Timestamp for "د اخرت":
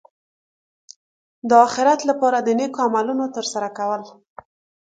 1.49-1.99